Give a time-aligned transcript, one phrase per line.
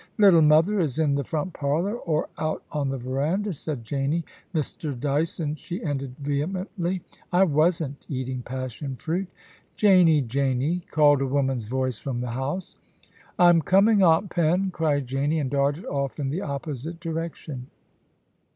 [0.17, 4.23] 'Little mother is in the front parlour, or out on the verandah,' said Janie.
[4.41, 4.99] * Mr.
[4.99, 9.27] Dyson,' she ended vehemently, * I wasn^t eating passion fruit.'
[9.59, 12.75] * Janie, Janie,' called a woman's voice from the house.'
[13.37, 14.01] I'm coming.
[14.01, 17.67] Aunt Pen,' cried Janie, and darted off in the opposite direction.